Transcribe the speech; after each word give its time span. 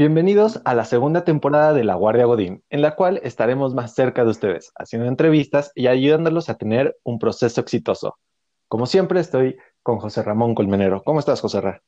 Bienvenidos 0.00 0.62
a 0.64 0.74
la 0.74 0.86
segunda 0.86 1.24
temporada 1.24 1.74
de 1.74 1.84
La 1.84 1.94
Guardia 1.94 2.24
Godín, 2.24 2.64
en 2.70 2.80
la 2.80 2.96
cual 2.96 3.20
estaremos 3.22 3.74
más 3.74 3.94
cerca 3.94 4.24
de 4.24 4.30
ustedes, 4.30 4.72
haciendo 4.74 5.06
entrevistas 5.06 5.72
y 5.74 5.88
ayudándolos 5.88 6.48
a 6.48 6.56
tener 6.56 6.96
un 7.02 7.18
proceso 7.18 7.60
exitoso. 7.60 8.16
Como 8.66 8.86
siempre, 8.86 9.20
estoy 9.20 9.58
con 9.82 9.98
José 9.98 10.22
Ramón 10.22 10.54
Colmenero. 10.54 11.02
¿Cómo 11.04 11.20
estás, 11.20 11.42
José 11.42 11.60
Ramón? 11.60 11.82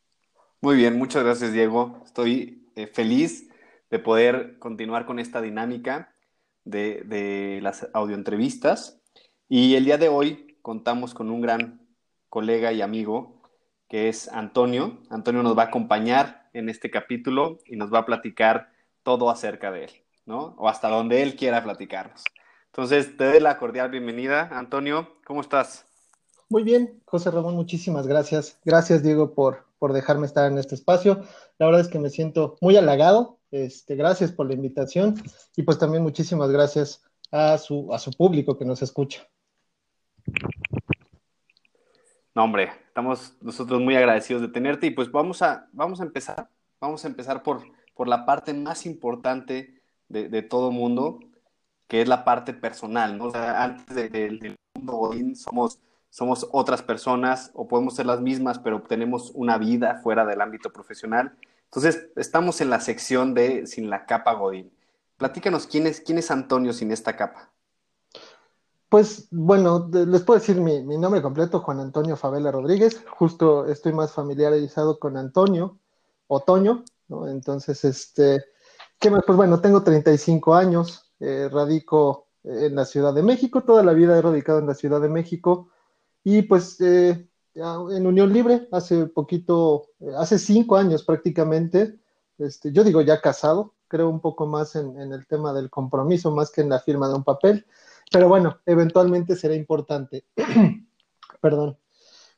Muy 0.60 0.76
bien, 0.76 0.98
muchas 0.98 1.24
gracias, 1.24 1.54
Diego. 1.54 2.02
Estoy 2.04 2.70
eh, 2.76 2.86
feliz 2.86 3.48
de 3.90 3.98
poder 3.98 4.58
continuar 4.58 5.06
con 5.06 5.18
esta 5.18 5.40
dinámica 5.40 6.14
de, 6.64 7.04
de 7.06 7.60
las 7.62 7.88
audioentrevistas. 7.94 9.00
Y 9.48 9.74
el 9.76 9.86
día 9.86 9.96
de 9.96 10.10
hoy 10.10 10.58
contamos 10.60 11.14
con 11.14 11.30
un 11.30 11.40
gran 11.40 11.88
colega 12.28 12.74
y 12.74 12.82
amigo 12.82 13.40
que 13.88 14.10
es 14.10 14.28
Antonio. 14.28 14.98
Antonio 15.08 15.42
nos 15.42 15.56
va 15.56 15.62
a 15.62 15.66
acompañar 15.68 16.41
en 16.52 16.68
este 16.68 16.90
capítulo 16.90 17.58
y 17.66 17.76
nos 17.76 17.92
va 17.92 18.00
a 18.00 18.06
platicar 18.06 18.70
todo 19.02 19.30
acerca 19.30 19.70
de 19.70 19.84
él, 19.84 19.90
¿no? 20.26 20.54
O 20.58 20.68
hasta 20.68 20.88
donde 20.88 21.22
él 21.22 21.36
quiera 21.36 21.62
platicarnos. 21.62 22.24
Entonces, 22.66 23.16
te 23.16 23.24
doy 23.24 23.40
la 23.40 23.58
cordial 23.58 23.90
bienvenida. 23.90 24.48
Antonio, 24.52 25.16
¿cómo 25.24 25.40
estás? 25.40 25.84
Muy 26.48 26.62
bien, 26.62 27.02
José 27.06 27.30
Ramón, 27.30 27.54
muchísimas 27.54 28.06
gracias. 28.06 28.58
Gracias, 28.64 29.02
Diego, 29.02 29.34
por, 29.34 29.66
por 29.78 29.92
dejarme 29.92 30.26
estar 30.26 30.50
en 30.50 30.58
este 30.58 30.74
espacio. 30.74 31.22
La 31.58 31.66
verdad 31.66 31.82
es 31.82 31.88
que 31.88 31.98
me 31.98 32.10
siento 32.10 32.56
muy 32.60 32.76
halagado. 32.76 33.38
Este, 33.50 33.96
gracias 33.96 34.32
por 34.32 34.46
la 34.46 34.54
invitación 34.54 35.14
y 35.56 35.62
pues 35.62 35.78
también 35.78 36.02
muchísimas 36.02 36.50
gracias 36.50 37.04
a 37.30 37.58
su, 37.58 37.92
a 37.92 37.98
su 37.98 38.10
público 38.12 38.56
que 38.56 38.64
nos 38.64 38.80
escucha. 38.82 39.28
No, 42.34 42.44
hombre, 42.44 42.70
estamos 42.92 43.38
nosotros 43.40 43.80
muy 43.80 43.96
agradecidos 43.96 44.42
de 44.42 44.48
tenerte 44.48 44.86
y 44.86 44.90
pues 44.90 45.10
vamos 45.10 45.40
a, 45.40 45.66
vamos 45.72 46.02
a 46.02 46.04
empezar, 46.04 46.50
vamos 46.78 47.02
a 47.02 47.08
empezar 47.08 47.42
por, 47.42 47.62
por 47.94 48.06
la 48.06 48.26
parte 48.26 48.52
más 48.52 48.84
importante 48.84 49.80
de, 50.10 50.28
de 50.28 50.42
todo 50.42 50.70
mundo, 50.70 51.20
que 51.88 52.02
es 52.02 52.08
la 52.08 52.22
parte 52.22 52.52
personal, 52.52 53.16
¿no? 53.16 53.30
Sea, 53.30 53.62
antes 53.62 54.12
del 54.12 54.58
mundo 54.74 54.92
Godín 54.92 55.36
somos, 55.36 55.78
somos 56.10 56.46
otras 56.52 56.82
personas 56.82 57.50
o 57.54 57.66
podemos 57.66 57.96
ser 57.96 58.04
las 58.04 58.20
mismas, 58.20 58.58
pero 58.58 58.82
tenemos 58.82 59.30
una 59.34 59.56
vida 59.56 60.00
fuera 60.02 60.26
del 60.26 60.42
ámbito 60.42 60.70
profesional. 60.70 61.34
Entonces, 61.64 62.10
estamos 62.16 62.60
en 62.60 62.68
la 62.68 62.80
sección 62.80 63.32
de 63.32 63.66
Sin 63.66 63.88
la 63.88 64.04
capa 64.04 64.34
Godín. 64.34 64.70
Platícanos, 65.16 65.66
¿quién 65.66 65.86
es, 65.86 66.02
quién 66.02 66.18
es 66.18 66.30
Antonio 66.30 66.74
sin 66.74 66.92
esta 66.92 67.16
capa? 67.16 67.51
Pues 68.92 69.26
bueno, 69.30 69.88
les 69.90 70.20
puedo 70.20 70.38
decir 70.38 70.60
mi, 70.60 70.82
nombre 70.98 71.22
completo, 71.22 71.60
Juan 71.60 71.80
Antonio 71.80 72.14
Favela 72.14 72.52
Rodríguez. 72.52 73.02
Justo 73.08 73.64
estoy 73.64 73.94
más 73.94 74.12
familiarizado 74.12 74.98
con 74.98 75.16
Antonio, 75.16 75.78
Otoño, 76.26 76.84
¿no? 77.08 77.26
Entonces, 77.26 77.86
este, 77.86 78.44
¿qué 79.00 79.10
más? 79.10 79.22
Pues 79.26 79.34
bueno, 79.38 79.62
tengo 79.62 79.82
35 79.82 80.54
años, 80.54 81.10
eh, 81.20 81.48
radico 81.50 82.26
en 82.44 82.74
la 82.74 82.84
Ciudad 82.84 83.14
de 83.14 83.22
México, 83.22 83.62
toda 83.62 83.82
la 83.82 83.94
vida 83.94 84.18
he 84.18 84.20
radicado 84.20 84.58
en 84.58 84.66
la 84.66 84.74
Ciudad 84.74 85.00
de 85.00 85.08
México 85.08 85.70
y 86.22 86.42
pues 86.42 86.78
eh, 86.82 87.26
en 87.54 88.06
Unión 88.06 88.30
Libre, 88.30 88.68
hace 88.72 89.06
poquito, 89.06 89.88
eh, 90.00 90.12
hace 90.18 90.38
cinco 90.38 90.76
años 90.76 91.02
prácticamente, 91.02 91.98
este, 92.36 92.72
yo 92.72 92.84
digo 92.84 93.00
ya 93.00 93.22
casado, 93.22 93.72
creo 93.92 94.08
un 94.08 94.20
poco 94.20 94.46
más 94.46 94.74
en, 94.74 94.98
en 94.98 95.12
el 95.12 95.26
tema 95.26 95.52
del 95.52 95.68
compromiso, 95.68 96.30
más 96.30 96.50
que 96.50 96.62
en 96.62 96.70
la 96.70 96.80
firma 96.80 97.08
de 97.08 97.14
un 97.14 97.24
papel. 97.24 97.66
Pero 98.10 98.26
bueno, 98.26 98.58
eventualmente 98.64 99.36
será 99.36 99.54
importante. 99.54 100.24
Perdón. 101.42 101.76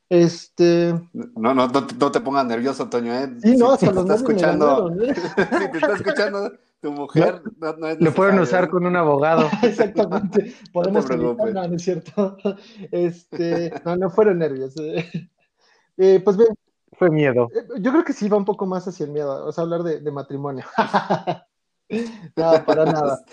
Este. 0.09 0.93
No, 1.13 1.55
no, 1.55 1.69
no, 1.69 2.13
te 2.13 2.21
pongas 2.21 2.47
nervioso, 2.47 2.89
Toño, 2.89 3.15
¿eh? 3.15 3.33
Sí, 3.41 3.57
no, 3.57 3.77
si 3.77 3.89
te 3.89 4.01
está 4.01 4.15
escuchando. 4.17 4.93
¿eh? 5.01 5.15
si 5.15 5.71
te 5.71 5.79
está 5.79 5.95
escuchando 5.95 6.53
tu 6.81 6.93
mujer, 6.93 7.41
no, 7.59 7.73
no 7.77 7.89
es 7.89 8.01
Lo 8.01 8.13
pueden 8.13 8.39
usar 8.41 8.65
¿eh? 8.65 8.69
con 8.69 8.85
un 8.85 8.97
abogado. 8.97 9.49
Exactamente. 9.63 10.55
Podemos 10.73 11.09
no 11.09 11.35
no, 11.35 11.69
no 11.69 11.77
es 11.77 11.83
cierto. 11.83 12.37
Este, 12.91 13.73
no, 13.85 13.97
no 13.97 14.11
fueron 14.11 14.39
nervios. 14.39 14.75
Eh, 14.77 16.21
pues 16.25 16.37
bien. 16.37 16.51
Fue 16.99 17.11
miedo. 17.11 17.49
Yo 17.79 17.91
creo 17.93 18.05
que 18.05 18.13
sí 18.13 18.29
va 18.29 18.37
un 18.37 18.45
poco 18.45 18.67
más 18.67 18.87
hacia 18.87 19.05
el 19.05 19.13
miedo, 19.13 19.47
o 19.47 19.53
sea, 19.53 19.63
hablar 19.63 19.83
de, 19.83 20.01
de 20.01 20.11
matrimonio. 20.11 20.65
no, 22.37 22.65
para 22.65 22.85
nada. 22.85 23.25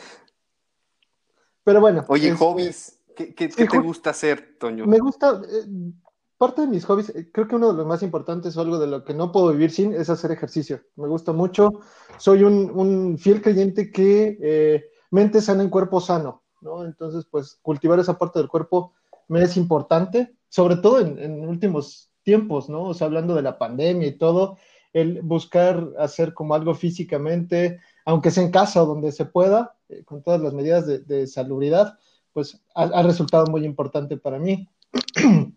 Pero 1.63 1.79
bueno. 1.81 2.05
Oye, 2.07 2.29
este, 2.29 2.37
hobbies, 2.37 2.99
¿qué, 3.15 3.33
qué, 3.35 3.47
te 3.49 3.79
gusta 3.79 4.11
hacer, 4.11 4.57
Toño? 4.59 4.85
Me 4.85 4.99
gusta, 4.99 5.41
eh, 5.47 5.65
parte 6.37 6.61
de 6.61 6.67
mis 6.67 6.85
hobbies, 6.85 7.09
eh, 7.09 7.29
creo 7.31 7.47
que 7.47 7.55
uno 7.55 7.71
de 7.71 7.77
los 7.77 7.85
más 7.85 8.01
importantes 8.03 8.57
o 8.57 8.61
algo 8.61 8.79
de 8.79 8.87
lo 8.87 9.03
que 9.03 9.13
no 9.13 9.31
puedo 9.31 9.51
vivir 9.51 9.71
sin 9.71 9.93
es 9.93 10.09
hacer 10.09 10.31
ejercicio. 10.31 10.81
Me 10.95 11.07
gusta 11.07 11.33
mucho. 11.33 11.81
Soy 12.17 12.43
un, 12.43 12.71
un 12.71 13.17
fiel 13.17 13.41
creyente 13.41 13.91
que 13.91 14.37
eh, 14.41 14.85
mente 15.11 15.41
sana 15.41 15.63
en 15.63 15.69
cuerpo 15.69 16.01
sano, 16.01 16.43
¿no? 16.61 16.83
Entonces, 16.83 17.25
pues 17.29 17.59
cultivar 17.61 17.99
esa 17.99 18.17
parte 18.17 18.39
del 18.39 18.47
cuerpo 18.47 18.93
me 19.27 19.43
es 19.43 19.55
importante, 19.55 20.35
sobre 20.49 20.77
todo 20.77 20.99
en, 20.99 21.19
en 21.19 21.47
últimos 21.47 22.10
tiempos, 22.23 22.69
¿no? 22.69 22.83
O 22.83 22.93
sea, 22.93 23.07
hablando 23.07 23.35
de 23.35 23.41
la 23.41 23.57
pandemia 23.57 24.07
y 24.07 24.17
todo, 24.17 24.57
el 24.93 25.21
buscar 25.21 25.89
hacer 25.97 26.33
como 26.33 26.53
algo 26.53 26.73
físicamente, 26.75 27.79
aunque 28.05 28.31
sea 28.31 28.43
en 28.43 28.51
casa 28.51 28.83
o 28.83 28.85
donde 28.85 29.11
se 29.11 29.25
pueda, 29.25 29.75
eh, 29.89 30.03
con 30.03 30.21
todas 30.21 30.41
las 30.41 30.53
medidas 30.53 30.85
de, 30.85 30.99
de 30.99 31.27
salubridad, 31.27 31.97
pues 32.33 32.61
ha, 32.75 33.03
resultado 33.03 33.47
muy 33.47 33.65
importante 33.65 34.17
para 34.17 34.39
mí. 34.39 34.69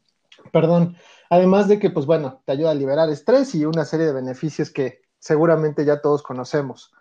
Perdón. 0.53 0.97
Además 1.31 1.69
de 1.69 1.79
que, 1.79 1.91
pues 1.91 2.07
bueno, 2.07 2.43
te 2.45 2.53
ayuda 2.53 2.71
a 2.71 2.75
liberar 2.75 3.09
estrés 3.11 3.55
y 3.55 3.65
una 3.65 3.85
serie 3.85 4.07
de 4.07 4.13
beneficios 4.13 4.71
que 4.71 5.03
seguramente 5.19 5.85
ya 5.85 6.01
todos 6.01 6.23
conocemos. 6.23 6.93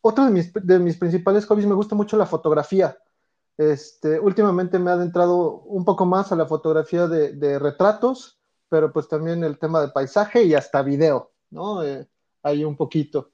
Otro 0.00 0.24
de 0.24 0.78
mis, 0.78 0.96
principales 0.96 1.46
hobbies, 1.46 1.66
me 1.66 1.74
gusta 1.74 1.94
mucho 1.94 2.16
la 2.16 2.26
fotografía. 2.26 2.98
Este, 3.56 4.18
últimamente 4.18 4.78
me 4.78 4.90
ha 4.90 4.94
adentrado 4.94 5.60
un 5.62 5.84
poco 5.84 6.06
más 6.06 6.32
a 6.32 6.36
la 6.36 6.46
fotografía 6.46 7.06
de 7.06 7.58
retratos, 7.58 8.39
pero 8.70 8.92
pues 8.92 9.08
también 9.08 9.44
el 9.44 9.58
tema 9.58 9.82
de 9.82 9.88
paisaje 9.88 10.44
y 10.44 10.54
hasta 10.54 10.80
video, 10.82 11.32
¿no? 11.50 11.82
Eh, 11.82 12.08
ahí 12.42 12.64
un 12.64 12.76
poquito. 12.76 13.32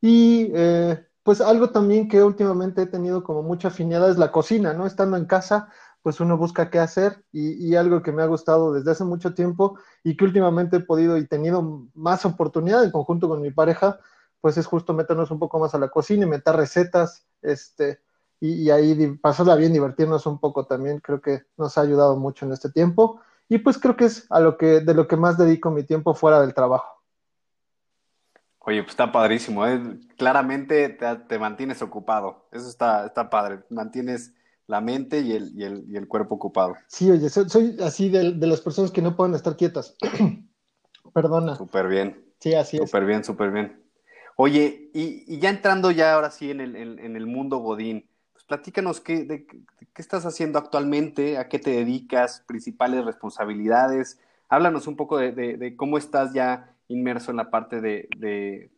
Y 0.00 0.50
eh, 0.52 1.06
pues 1.22 1.40
algo 1.40 1.70
también 1.70 2.08
que 2.08 2.22
últimamente 2.22 2.82
he 2.82 2.86
tenido 2.86 3.22
como 3.24 3.42
mucha 3.42 3.68
afinidad 3.68 4.10
es 4.10 4.18
la 4.18 4.32
cocina, 4.32 4.74
¿no? 4.74 4.86
Estando 4.86 5.16
en 5.16 5.26
casa, 5.26 5.70
pues 6.02 6.20
uno 6.20 6.36
busca 6.36 6.70
qué 6.70 6.80
hacer 6.80 7.24
y, 7.32 7.74
algo 7.76 8.02
que 8.02 8.12
me 8.12 8.22
ha 8.22 8.26
gustado 8.26 8.72
desde 8.72 8.90
hace 8.90 9.04
mucho 9.04 9.32
tiempo 9.34 9.78
y 10.02 10.16
que 10.16 10.24
últimamente 10.24 10.78
he 10.78 10.80
podido 10.80 11.16
y 11.16 11.26
tenido 11.26 11.88
más 11.94 12.24
oportunidad 12.24 12.84
en 12.84 12.90
conjunto 12.90 13.28
con 13.28 13.40
mi 13.40 13.50
pareja, 13.52 14.00
pues 14.40 14.56
es 14.58 14.66
justo 14.66 14.92
meternos 14.92 15.30
un 15.30 15.38
poco 15.38 15.58
más 15.58 15.74
a 15.74 15.78
la 15.78 15.88
cocina 15.88 16.26
y 16.26 16.28
meter 16.28 16.56
recetas, 16.56 17.26
este, 17.42 18.00
y, 18.40 18.62
y 18.62 18.70
ahí 18.70 19.16
pasarla 19.18 19.54
bien, 19.56 19.72
divertirnos 19.72 20.26
un 20.26 20.38
poco 20.40 20.66
también, 20.66 21.00
creo 21.00 21.20
que 21.20 21.44
nos 21.56 21.78
ha 21.78 21.82
ayudado 21.82 22.16
mucho 22.16 22.46
en 22.46 22.52
este 22.52 22.70
tiempo 22.70 23.20
y 23.48 23.58
pues 23.58 23.78
creo 23.78 23.96
que 23.96 24.04
es 24.04 24.26
a 24.30 24.40
lo 24.40 24.56
que, 24.56 24.80
de 24.80 24.94
lo 24.94 25.08
que 25.08 25.16
más 25.16 25.38
dedico 25.38 25.70
mi 25.70 25.82
tiempo 25.82 26.14
fuera 26.14 26.40
del 26.40 26.54
trabajo. 26.54 27.02
Oye, 28.60 28.82
pues 28.82 28.90
está 28.90 29.10
padrísimo, 29.10 29.66
¿eh? 29.66 29.80
Claramente 30.18 30.90
te, 30.90 31.16
te, 31.16 31.38
mantienes 31.38 31.80
ocupado. 31.80 32.48
Eso 32.52 32.68
está, 32.68 33.06
está 33.06 33.30
padre. 33.30 33.60
Mantienes 33.70 34.34
la 34.66 34.82
mente 34.82 35.20
y 35.20 35.32
el, 35.32 35.50
y 35.58 35.64
el, 35.64 35.84
y 35.88 35.96
el 35.96 36.06
cuerpo 36.06 36.34
ocupado. 36.34 36.74
Sí, 36.86 37.10
oye, 37.10 37.30
soy, 37.30 37.48
soy 37.48 37.78
así 37.80 38.10
de, 38.10 38.32
de, 38.34 38.46
las 38.46 38.60
personas 38.60 38.90
que 38.90 39.00
no 39.00 39.16
pueden 39.16 39.34
estar 39.34 39.56
quietas. 39.56 39.96
Perdona. 41.14 41.56
Súper 41.56 41.88
bien. 41.88 42.22
Sí, 42.40 42.54
así 42.54 42.76
super 42.76 42.84
es. 42.84 42.90
Súper 42.90 43.06
bien, 43.06 43.24
súper 43.24 43.50
bien. 43.50 43.82
Oye, 44.36 44.90
y, 44.92 45.24
y, 45.26 45.38
ya 45.38 45.48
entrando 45.48 45.90
ya 45.90 46.12
ahora 46.12 46.30
sí 46.30 46.50
en 46.50 46.60
el, 46.60 46.76
en, 46.76 46.98
en 46.98 47.16
el 47.16 47.26
mundo 47.26 47.58
Godín, 47.58 48.06
platícanos 48.48 49.00
qué, 49.00 49.46
estás 49.94 50.24
haciendo 50.24 50.58
actualmente, 50.58 51.38
a 51.38 51.48
qué 51.48 51.58
te 51.58 51.70
dedicas, 51.70 52.42
principales 52.46 53.04
responsabilidades. 53.04 54.18
Háblanos 54.48 54.86
un 54.86 54.96
poco 54.96 55.18
de, 55.18 55.74
cómo 55.76 55.98
estás 55.98 56.32
ya 56.32 56.74
inmerso 56.88 57.30
en 57.30 57.36
la 57.36 57.50
parte 57.50 57.80
de, 57.80 58.08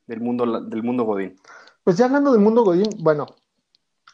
del, 0.06 0.20
mundo, 0.20 0.60
del 0.62 0.82
mundo 0.82 1.04
Godín? 1.04 1.36
Pues 1.84 1.96
ya 1.96 2.06
hablando 2.06 2.32
del 2.32 2.40
mundo 2.40 2.64
Godín, 2.64 2.90
bueno, 2.98 3.26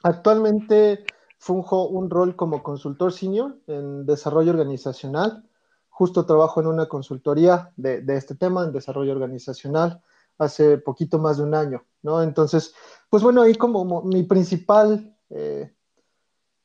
actualmente 0.02 1.04
funjo 1.38 1.88
un 1.88 2.10
rol 2.10 2.36
como 2.36 2.62
consultor 2.62 3.12
senior 3.12 3.56
en 3.66 4.04
desarrollo 4.04 4.50
organizacional. 4.50 5.48
Justo 5.88 6.26
trabajo 6.26 6.60
en 6.60 6.66
una 6.66 6.86
consultoría 6.86 7.72
de, 7.76 8.02
de 8.02 8.16
este 8.16 8.34
tema, 8.34 8.64
en 8.64 8.72
desarrollo 8.72 9.12
organizacional, 9.12 10.02
hace 10.36 10.76
poquito 10.76 11.18
más 11.18 11.38
de 11.38 11.44
un 11.44 11.54
año, 11.54 11.84
¿no? 12.02 12.22
Entonces, 12.22 12.74
pues 13.08 13.22
bueno, 13.22 13.40
ahí 13.40 13.54
como 13.54 14.02
mi 14.02 14.22
principal 14.24 15.15
eh, 15.30 15.72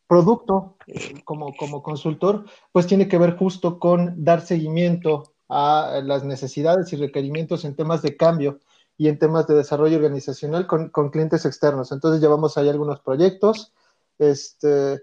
producto 0.08 0.76
como, 1.24 1.56
como 1.56 1.82
consultor, 1.82 2.46
pues 2.72 2.86
tiene 2.86 3.08
que 3.08 3.18
ver 3.18 3.38
justo 3.38 3.80
con 3.80 4.24
dar 4.24 4.42
seguimiento 4.42 5.34
a 5.48 6.02
las 6.04 6.24
necesidades 6.24 6.92
y 6.92 6.98
requerimientos 6.98 7.66
en 7.66 7.76
temas 7.76 8.02
de 8.02 8.18
cambio 8.18 8.60
y 8.98 9.08
en 9.08 9.18
temas 9.20 9.48
de 9.48 9.56
desarrollo 9.56 9.98
organizacional 9.98 10.68
con, 10.68 10.90
con 10.90 11.10
clientes 11.10 11.46
externos. 11.46 11.92
Entonces 11.92 12.22
llevamos 12.22 12.58
ahí 12.58 12.70
algunos 12.70 13.00
proyectos, 13.00 13.74
este, 14.20 15.02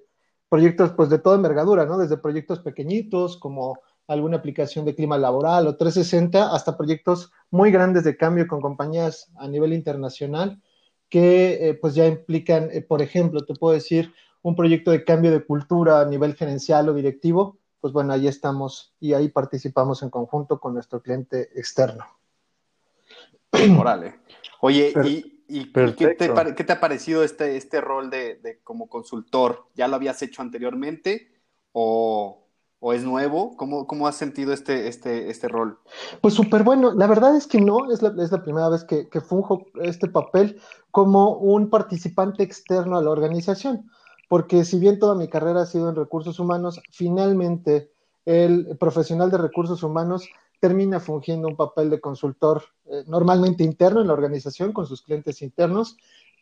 proyectos 0.49 0.93
pues 0.93 1.08
de 1.08 1.19
toda 1.19 1.37
envergadura, 1.37 1.84
¿no? 1.84 1.99
Desde 1.99 2.19
proyectos 2.19 2.61
pequeñitos 2.61 3.38
como 3.38 3.78
alguna 4.06 4.38
aplicación 4.38 4.84
de 4.84 4.94
clima 4.94 5.19
laboral 5.19 5.66
o 5.66 5.76
360, 5.76 6.54
hasta 6.54 6.76
proyectos 6.76 7.32
muy 7.50 7.70
grandes 7.70 8.04
de 8.04 8.16
cambio 8.16 8.46
con 8.46 8.61
compañías 8.61 9.31
a 9.37 9.49
nivel 9.49 9.72
internacional 9.72 10.62
que 11.08 11.69
eh, 11.69 11.75
pues 11.75 11.94
ya 11.94 12.06
implican, 12.06 12.69
eh, 12.72 12.82
por 12.82 13.02
ejemplo, 13.02 13.44
te 13.44 13.55
puedo 13.55 13.75
decir, 13.75 14.12
un 14.43 14.55
proyecto 14.55 14.90
de 14.90 15.05
cambio 15.05 15.31
de 15.31 15.44
cultura 15.44 16.00
a 16.00 16.05
nivel 16.05 16.34
gerencial 16.34 16.88
o 16.88 16.94
directivo, 16.94 17.58
pues 17.81 17.93
bueno, 17.93 18.12
ahí 18.12 18.26
estamos 18.26 18.94
y 19.00 19.14
ahí 19.14 19.28
participamos 19.28 20.02
en 20.02 20.10
conjunto 20.10 20.60
con 20.60 20.75
nuestro 20.75 21.00
cliente 21.02 21.50
externo. 21.55 22.05
Órale. 23.78 24.20
Oye, 24.60 24.93
¿y, 25.49 25.72
¿qué, 25.72 26.14
te, 26.14 26.72
ha 26.72 26.81
parecido 26.81 27.22
este, 27.22 27.56
este 27.56 27.81
rol 27.81 28.11
de, 28.11 28.61
como 28.64 28.88
consultor? 28.88 29.66
¿Ya 29.75 29.88
lo 29.88 29.96
habías 29.96 30.20
hecho 30.22 30.43
anteriormente 30.43 31.32
o, 31.72 32.48
es 32.80 33.04
nuevo? 33.04 33.56
¿Cómo, 33.56 33.86
¿Cómo, 33.86 34.06
has 34.06 34.16
sentido 34.16 34.52
este, 34.52 34.88
este, 34.88 35.30
este 35.30 35.48
rol? 35.48 35.78
Pues 36.20 36.34
súper 36.34 36.62
bueno. 36.62 36.92
La 36.92 37.06
verdad 37.06 37.36
es 37.36 37.46
que 37.46 37.60
no, 37.60 37.90
es 37.92 38.02
la, 38.02 38.14
es 38.22 38.32
la 38.32 38.42
primera 38.42 38.69
vez 38.69 38.84
que, 38.84 39.08
que 39.08 39.20
funjo 39.20 39.66
este 39.82 40.08
papel 40.08 40.60
como 40.90 41.32
un 41.36 41.70
participante 41.70 42.42
externo 42.42 42.96
a 42.96 43.02
la 43.02 43.10
organización 43.10 43.90
porque 44.28 44.64
si 44.64 44.78
bien 44.78 44.98
toda 44.98 45.14
mi 45.14 45.28
carrera 45.28 45.62
ha 45.62 45.66
sido 45.66 45.88
en 45.88 45.96
recursos 45.96 46.38
humanos, 46.38 46.80
finalmente 46.90 47.90
el 48.26 48.76
profesional 48.78 49.30
de 49.30 49.38
recursos 49.38 49.82
humanos 49.82 50.28
termina 50.60 51.00
fungiendo 51.00 51.48
un 51.48 51.56
papel 51.56 51.88
de 51.88 52.00
consultor 52.00 52.62
eh, 52.86 53.04
normalmente 53.06 53.64
interno 53.64 54.02
en 54.02 54.08
la 54.08 54.12
organización 54.12 54.72
con 54.72 54.86
sus 54.86 55.02
clientes 55.02 55.40
internos, 55.40 55.96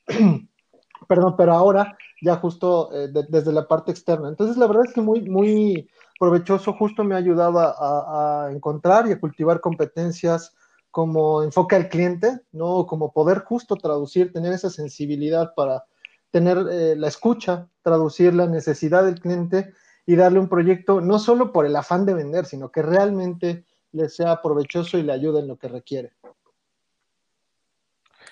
perdón, 1.08 1.34
pero 1.36 1.52
ahora 1.52 1.96
ya 2.20 2.36
justo 2.36 2.90
eh, 2.92 3.08
desde 3.28 3.52
la 3.52 3.68
parte 3.68 3.92
externa. 3.92 4.28
Entonces, 4.28 4.56
la 4.56 4.66
verdad 4.66 4.86
es 4.88 4.94
que 4.94 5.00
muy, 5.00 5.20
muy 5.28 5.88
provechoso, 6.18 6.72
justo 6.72 7.04
me 7.04 7.14
ha 7.14 7.18
ayudado 7.18 7.58
a, 7.58 8.46
a 8.46 8.52
encontrar 8.52 9.06
y 9.06 9.12
a 9.12 9.20
cultivar 9.20 9.60
competencias 9.60 10.54
como 10.90 11.42
enfoque 11.42 11.76
al 11.76 11.88
cliente, 11.88 12.40
¿no? 12.52 12.86
Como 12.86 13.12
poder 13.12 13.40
justo 13.40 13.76
traducir, 13.76 14.32
tener 14.32 14.52
esa 14.52 14.70
sensibilidad 14.70 15.52
para 15.54 15.84
tener 16.30 16.58
eh, 16.70 16.96
la 16.96 17.08
escucha, 17.08 17.68
traducir 17.82 18.34
la 18.34 18.46
necesidad 18.46 19.04
del 19.04 19.20
cliente 19.20 19.72
y 20.04 20.16
darle 20.16 20.38
un 20.38 20.48
proyecto 20.48 21.00
no 21.00 21.18
solo 21.18 21.52
por 21.52 21.66
el 21.66 21.76
afán 21.76 22.06
de 22.06 22.14
vender, 22.14 22.46
sino 22.46 22.70
que 22.70 22.82
realmente 22.82 23.64
le 23.92 24.08
sea 24.08 24.42
provechoso 24.42 24.98
y 24.98 25.02
le 25.02 25.12
ayude 25.12 25.40
en 25.40 25.48
lo 25.48 25.56
que 25.56 25.68
requiere. 25.68 26.12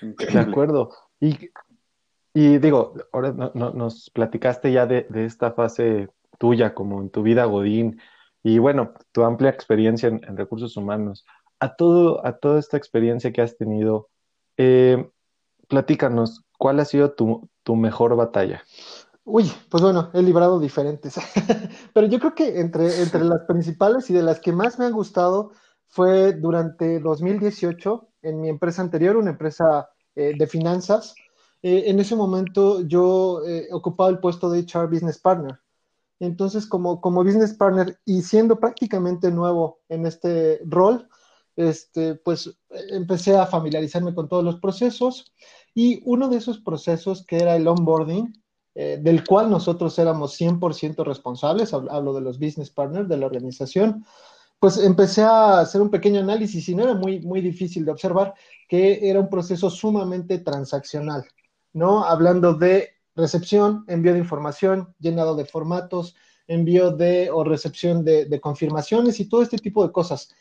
De 0.00 0.38
acuerdo. 0.38 0.90
Y, 1.20 1.50
y 2.34 2.58
digo, 2.58 2.94
ahora 3.12 3.32
nos 3.32 4.10
platicaste 4.10 4.70
ya 4.72 4.86
de, 4.86 5.06
esta 5.14 5.52
fase 5.52 6.08
tuya, 6.38 6.74
como 6.74 7.00
en 7.00 7.10
tu 7.10 7.22
vida, 7.22 7.44
Godín, 7.44 8.00
y 8.44 8.58
bueno, 8.58 8.92
tu 9.12 9.24
amplia 9.24 9.50
experiencia 9.50 10.08
en, 10.08 10.36
recursos 10.36 10.76
humanos. 10.76 11.24
A, 11.58 11.76
todo, 11.76 12.24
a 12.26 12.38
toda 12.38 12.60
esta 12.60 12.76
experiencia 12.76 13.32
que 13.32 13.40
has 13.40 13.56
tenido, 13.56 14.10
eh, 14.58 15.10
platícanos, 15.66 16.44
¿cuál 16.58 16.78
ha 16.78 16.84
sido 16.84 17.12
tu, 17.12 17.48
tu 17.62 17.74
mejor 17.74 18.14
batalla? 18.16 18.62
Uy, 19.24 19.50
pues 19.70 19.82
bueno, 19.82 20.10
he 20.12 20.20
librado 20.20 20.60
diferentes, 20.60 21.14
pero 21.94 22.06
yo 22.06 22.18
creo 22.18 22.34
que 22.34 22.60
entre, 22.60 23.02
entre 23.02 23.24
las 23.24 23.46
principales 23.48 24.10
y 24.10 24.12
de 24.12 24.22
las 24.22 24.40
que 24.40 24.52
más 24.52 24.78
me 24.78 24.84
han 24.84 24.92
gustado 24.92 25.52
fue 25.86 26.34
durante 26.34 27.00
2018 27.00 28.08
en 28.20 28.42
mi 28.42 28.50
empresa 28.50 28.82
anterior, 28.82 29.16
una 29.16 29.30
empresa 29.30 29.88
eh, 30.14 30.34
de 30.36 30.46
finanzas. 30.46 31.14
Eh, 31.62 31.84
en 31.86 31.98
ese 31.98 32.14
momento 32.14 32.82
yo 32.82 33.40
ocupaba 33.72 34.10
el 34.10 34.18
puesto 34.18 34.50
de 34.50 34.60
HR 34.60 34.88
Business 34.88 35.18
Partner. 35.18 35.63
Entonces, 36.24 36.66
como, 36.66 37.00
como 37.00 37.24
Business 37.24 37.54
Partner 37.54 37.98
y 38.04 38.22
siendo 38.22 38.58
prácticamente 38.58 39.30
nuevo 39.30 39.80
en 39.88 40.06
este 40.06 40.60
rol, 40.64 41.08
este, 41.56 42.16
pues 42.16 42.56
empecé 42.90 43.36
a 43.36 43.46
familiarizarme 43.46 44.14
con 44.14 44.28
todos 44.28 44.42
los 44.42 44.60
procesos 44.60 45.32
y 45.74 46.02
uno 46.04 46.28
de 46.28 46.38
esos 46.38 46.58
procesos 46.58 47.24
que 47.24 47.36
era 47.36 47.56
el 47.56 47.68
onboarding, 47.68 48.32
eh, 48.74 48.98
del 49.00 49.24
cual 49.24 49.50
nosotros 49.50 49.96
éramos 49.98 50.34
100% 50.40 51.04
responsables, 51.04 51.72
hablo 51.72 52.12
de 52.12 52.20
los 52.20 52.38
business 52.40 52.70
partners 52.70 53.08
de 53.08 53.16
la 53.16 53.26
organización, 53.26 54.04
pues 54.58 54.78
empecé 54.78 55.22
a 55.22 55.60
hacer 55.60 55.80
un 55.80 55.90
pequeño 55.90 56.20
análisis 56.20 56.68
y 56.68 56.74
no 56.74 56.84
era 56.84 56.94
muy, 56.94 57.20
muy 57.20 57.40
difícil 57.40 57.84
de 57.84 57.92
observar 57.92 58.34
que 58.68 59.08
era 59.08 59.20
un 59.20 59.28
proceso 59.28 59.70
sumamente 59.70 60.38
transaccional, 60.38 61.24
¿no? 61.72 62.04
Hablando 62.04 62.54
de 62.54 62.93
recepción, 63.14 63.84
envío 63.88 64.12
de 64.12 64.18
información, 64.18 64.94
llenado 64.98 65.36
de 65.36 65.44
formatos, 65.44 66.16
envío 66.46 66.90
de 66.90 67.30
o 67.30 67.44
recepción 67.44 68.04
de, 68.04 68.40
confirmaciones 68.40 69.20
y 69.20 69.28
todo 69.28 69.42
este 69.42 69.58
tipo 69.58 69.86
de 69.86 69.92
cosas. 69.92 70.34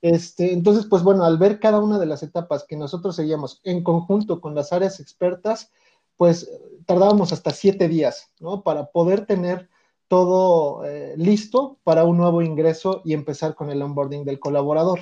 Este, 0.00 0.52
entonces, 0.52 0.86
pues 0.86 1.02
bueno, 1.02 1.24
al 1.24 1.38
ver 1.38 1.58
cada 1.58 1.80
una 1.80 1.98
de 1.98 2.06
las 2.06 2.22
etapas 2.22 2.64
que 2.64 2.76
nosotros 2.76 3.16
seguíamos 3.16 3.60
en 3.64 3.82
conjunto 3.82 4.40
con 4.40 4.54
las 4.54 4.72
áreas 4.72 5.00
expertas, 5.00 5.72
pues 6.16 6.50
tardábamos 6.86 7.32
hasta 7.32 7.50
siete 7.50 7.88
días, 7.88 8.30
¿no? 8.40 8.62
Para 8.62 8.86
poder 8.90 9.26
tener 9.26 9.68
todo 10.08 10.84
eh, 10.84 11.14
listo 11.16 11.78
para 11.84 12.04
un 12.04 12.16
nuevo 12.16 12.42
ingreso 12.42 13.02
y 13.04 13.12
empezar 13.12 13.54
con 13.54 13.70
el 13.70 13.82
onboarding 13.82 14.24
del 14.24 14.40
colaborador. 14.40 15.00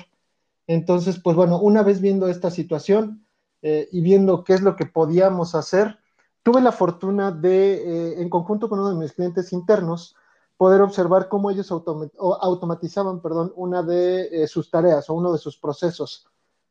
Entonces, 0.67 1.19
pues 1.19 1.35
bueno, 1.35 1.59
una 1.59 1.81
vez 1.81 2.01
viendo 2.01 2.27
esta 2.27 2.51
situación 2.51 3.25
eh, 3.61 3.87
y 3.91 4.01
viendo 4.01 4.43
qué 4.43 4.53
es 4.53 4.61
lo 4.61 4.75
que 4.75 4.85
podíamos 4.85 5.55
hacer, 5.55 5.97
tuve 6.47 6.61
la 6.61 6.71
fortuna 6.71 7.29
de, 7.29 7.73
eh, 7.73 8.21
en 8.21 8.29
conjunto 8.29 8.69
con 8.69 8.79
uno 8.79 8.91
de 8.91 8.95
mis 8.95 9.11
clientes 9.11 9.51
internos, 9.51 10.15
poder 10.55 10.81
observar 10.81 11.27
cómo 11.27 11.51
ellos 11.51 11.69
automatizaban, 11.69 13.21
perdón, 13.21 13.51
una 13.57 13.83
de 13.83 14.29
eh, 14.31 14.47
sus 14.47 14.71
tareas 14.71 15.09
o 15.09 15.13
uno 15.13 15.33
de 15.33 15.39
sus 15.39 15.57
procesos. 15.57 16.25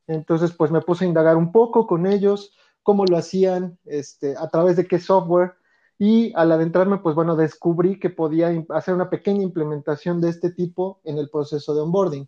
Entonces, 0.06 0.52
pues 0.52 0.70
me 0.70 0.80
puse 0.80 1.04
a 1.04 1.08
indagar 1.08 1.36
un 1.36 1.52
poco 1.52 1.86
con 1.86 2.06
ellos, 2.06 2.56
cómo 2.82 3.04
lo 3.04 3.18
hacían, 3.18 3.78
este, 3.84 4.34
a 4.38 4.48
través 4.48 4.76
de 4.76 4.86
qué 4.86 4.98
software, 4.98 5.56
y 5.98 6.32
al 6.36 6.52
adentrarme, 6.52 6.96
pues 6.96 7.14
bueno, 7.14 7.36
descubrí 7.36 8.00
que 8.00 8.08
podía 8.08 8.48
hacer 8.70 8.94
una 8.94 9.10
pequeña 9.10 9.42
implementación 9.42 10.22
de 10.22 10.30
este 10.30 10.52
tipo 10.52 11.00
en 11.04 11.18
el 11.18 11.28
proceso 11.28 11.74
de 11.74 11.82
onboarding. 11.82 12.26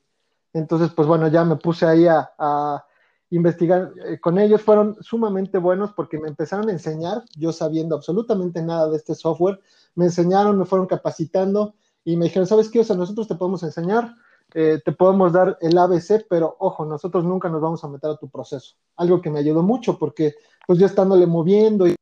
Entonces, 0.53 0.91
pues 0.95 1.09
bueno, 1.09 1.29
ya 1.29 1.47
me 1.47 1.57
puse 1.57 1.87
ahí 1.87 2.07
a, 2.09 2.31
a 2.39 2.85
investigar 3.31 3.93
eh, 4.05 4.19
con 4.21 4.39
ellos. 4.39 4.63
Fueron 4.63 4.97
sumamente 5.01 5.59
buenos 5.59 5.93
porque 5.93 6.19
me 6.19 6.29
empezaron 6.29 6.69
a 6.69 6.73
enseñar, 6.73 7.25
yo 7.37 7.53
sabiendo 7.53 7.95
absolutamente 7.95 8.63
nada 8.63 8.89
de 8.91 8.97
este 8.97 9.15
software, 9.15 9.61
me 9.95 10.07
enseñaron, 10.07 10.59
me 10.59 10.65
fueron 10.65 10.87
capacitando 10.87 11.75
y 12.05 12.17
me 12.17 12.27
dijeron, 12.27 12.47
¿sabes 12.47 12.71
qué? 12.71 12.81
O 12.81 12.85
sea, 12.85 12.97
nosotros 12.97 13.29
te 13.29 13.35
podemos 13.35 13.63
enseñar, 13.63 14.15
eh, 14.55 14.81
te 14.85 14.93
podemos 14.93 15.33
dar 15.33 15.59
el 15.61 15.77
ABC, 15.77 16.27
pero 16.29 16.57
ojo, 16.59 16.85
nosotros 16.85 17.25
nunca 17.25 17.49
nos 17.49 17.61
vamos 17.61 17.85
a 17.85 17.89
meter 17.89 18.11
a 18.11 18.17
tu 18.17 18.29
proceso. 18.29 18.77
Algo 18.97 19.21
que 19.21 19.31
me 19.31 19.41
ayudó 19.41 19.63
mucho 19.63 19.99
porque 19.99 20.35
pues 20.67 20.79
yo 20.79 20.87
estándole 20.87 21.27
moviendo 21.27 21.87
y 21.87 21.95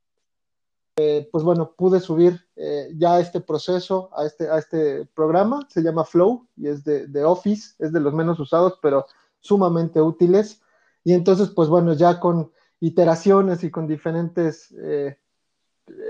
eh, 0.99 1.29
pues 1.31 1.45
bueno, 1.45 1.73
pude 1.77 2.01
subir 2.01 2.41
eh, 2.57 2.89
ya 2.97 3.21
este 3.21 3.43
proceso 3.43 4.09
a 4.17 4.25
este, 4.25 4.49
a 4.49 4.57
este 4.57 5.05
programa, 5.15 5.67
se 5.69 5.83
llama 5.83 6.05
Flow 6.05 6.47
y 6.57 6.69
es 6.69 6.85
de, 6.85 7.07
de, 7.07 7.23
Office, 7.23 7.75
es 7.79 7.93
de 7.93 8.01
los 8.01 8.15
menos 8.15 8.41
usados, 8.41 8.79
pero 8.81 9.05
sumamente 9.41 10.01
útiles. 10.01 10.63
Y 11.07 11.13
entonces, 11.15 11.51
pues 11.55 11.69
bueno, 11.69 11.93
ya 11.93 12.19
con 12.19 12.51
iteraciones 12.81 13.63
y 13.63 13.71
con 13.71 13.87
diferentes 13.87 14.75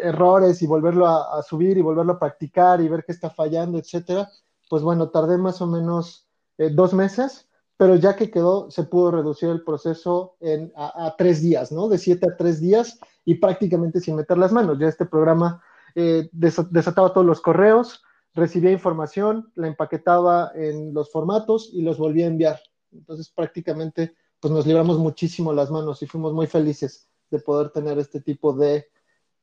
errores 0.02 0.62
y 0.62 0.66
volverlo 0.66 1.06
a, 1.06 1.42
subir 1.42 1.76
y 1.76 1.82
volverlo 1.82 2.14
a 2.14 2.18
practicar 2.18 2.80
y 2.80 2.88
ver 2.88 3.04
qué 3.04 3.12
está 3.12 3.30
fallando, 3.30 3.78
etcétera, 3.78 4.30
pues 4.68 4.82
bueno, 4.82 5.10
tardé 5.10 5.38
más 5.38 5.60
o 5.60 5.66
menos 5.66 6.26
eh, 6.58 6.70
dos 6.72 6.94
meses, 6.94 7.48
pero 7.76 7.96
ya 7.96 8.16
que 8.16 8.30
quedó, 8.30 8.70
se 8.70 8.84
pudo 8.84 9.10
reducir 9.10 9.50
el 9.50 9.62
proceso 9.62 10.36
a, 10.74 11.14
tres 11.18 11.42
días, 11.42 11.70
¿no? 11.72 11.88
De 11.88 11.98
siete 11.98 12.26
a 12.26 12.36
tres 12.36 12.58
días 12.58 12.98
y 13.24 13.34
prácticamente 13.34 14.00
sin 14.00 14.16
meter 14.16 14.38
las 14.38 14.50
manos. 14.50 14.78
Ya 14.78 14.88
este 14.88 15.04
programa 15.04 15.62
eh, 15.94 16.30
desataba 16.32 17.12
todos 17.12 17.26
los 17.26 17.42
correos, 17.42 18.02
recibía 18.32 18.70
información, 18.70 19.52
la 19.56 19.66
empaquetaba 19.66 20.52
en 20.54 20.94
los 20.94 21.12
formatos 21.12 21.68
y 21.70 21.82
los 21.82 21.98
volvía 21.98 22.24
a 22.24 22.28
enviar. 22.30 22.60
Entonces 22.92 23.28
prácticamente 23.28 24.14
pues 24.40 24.52
nos 24.52 24.66
libramos 24.66 24.99
muchísimo 24.99 25.52
las 25.52 25.71
manos 25.71 26.02
y 26.02 26.07
fuimos 26.07 26.33
muy 26.33 26.47
felices 26.47 27.09
de 27.31 27.38
poder 27.38 27.71
tener 27.71 27.99
este 27.99 28.21
tipo 28.21 28.52
de 28.52 28.88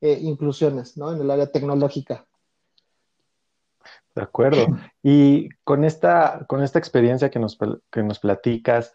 eh, 0.00 0.18
inclusiones 0.22 0.96
¿no? 0.96 1.12
en 1.12 1.20
el 1.20 1.30
área 1.30 1.50
tecnológica. 1.50 2.26
De 4.14 4.22
acuerdo. 4.22 4.66
Y 5.02 5.48
con 5.64 5.84
esta, 5.84 6.46
con 6.48 6.62
esta 6.62 6.78
experiencia 6.78 7.30
que 7.30 7.40
nos, 7.40 7.58
que 7.90 8.02
nos 8.02 8.20
platicas, 8.20 8.92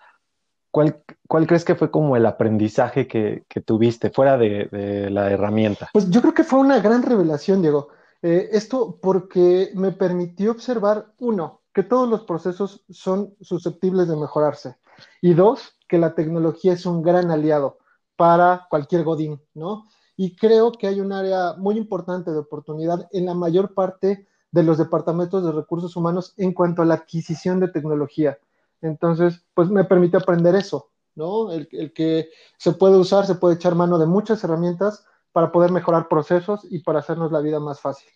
¿cuál, 0.71 1.03
¿cuál, 1.27 1.45
crees 1.45 1.65
que 1.65 1.75
fue 1.75 1.91
como 1.91 2.15
el 2.15 2.25
aprendizaje 2.25 3.07
que, 3.07 3.43
que 3.49 3.59
tuviste 3.59 4.11
fuera 4.11 4.37
de, 4.37 5.09
la 5.11 5.29
herramienta? 5.29 5.89
Pues 5.91 6.09
yo 6.09 6.21
creo 6.21 6.33
que 6.33 6.45
fue 6.45 6.59
una 6.59 6.79
gran 6.79 7.03
revelación, 7.03 7.61
Diego. 7.61 7.89
Eh, 8.21 8.49
esto 8.53 8.97
porque 9.01 9.71
me 9.75 9.91
permitió 9.91 10.51
observar, 10.51 11.07
uno, 11.19 11.61
que 11.73 11.83
todos 11.83 12.09
los 12.09 12.23
procesos 12.23 12.83
son 12.89 13.35
susceptibles 13.41 14.07
de 14.07 14.15
mejorarse. 14.15 14.77
Y 15.21 15.33
dos, 15.33 15.78
que 15.89 15.97
la 15.97 16.15
tecnología 16.15 16.71
es 16.71 16.85
un 16.85 17.01
gran 17.01 17.31
aliado 17.31 17.79
para 18.15 18.67
cualquier 18.69 19.03
Godín, 19.03 19.41
¿no? 19.53 19.85
y 20.21 20.35
creo 20.35 20.73
que 20.73 20.85
hay 20.85 20.99
un 20.99 21.13
área 21.13 21.53
muy 21.53 21.77
importante 21.77 22.31
de 22.31 22.39
oportunidad 22.39 23.07
en 23.13 23.25
la 23.25 23.33
mayor 23.33 23.73
parte 23.73 24.27
de 24.51 24.63
los 24.63 24.77
departamentos 24.77 25.45
de 25.45 25.53
recursos 25.53 25.95
humanos 25.95 26.33
en 26.35 26.51
cuanto 26.51 26.81
a 26.81 26.85
la 26.85 26.95
adquisición 26.95 27.61
de 27.61 27.69
tecnología. 27.69 28.37
Entonces, 28.81 29.45
pues 29.53 29.69
me 29.69 29.85
permite 29.85 30.17
aprender 30.17 30.55
eso, 30.55 30.89
¿no? 31.15 31.53
El, 31.53 31.93
que 31.93 32.31
se 32.57 32.73
puede 32.73 32.97
usar, 32.97 33.27
se 33.27 33.35
puede 33.35 33.55
echar 33.55 33.75
mano 33.75 33.97
de 33.97 34.07
muchas 34.07 34.43
herramientas 34.43 35.05
para 35.31 35.53
poder 35.53 35.71
mejorar 35.71 36.09
procesos 36.09 36.67
y 36.69 36.79
para 36.79 36.99
hacernos 36.99 37.31
la 37.31 37.39
vida 37.39 37.61
más 37.61 37.79
fácil. 37.79 38.11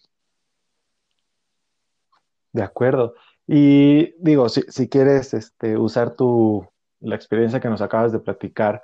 De 2.52 2.64
acuerdo. 2.64 3.14
Y 3.48 4.14
digo, 4.22 4.50
si, 4.50 4.64
si 4.64 4.90
quieres 4.90 5.34
este, 5.34 5.78
usar 5.78 6.18
tu, 6.18 6.68
la 7.04 7.16
experiencia 7.16 7.60
que 7.60 7.70
nos 7.70 7.82
acabas 7.82 8.12
de 8.12 8.20
platicar 8.20 8.82